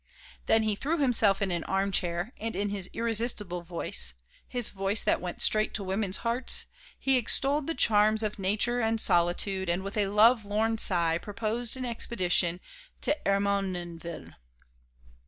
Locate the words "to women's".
5.75-6.17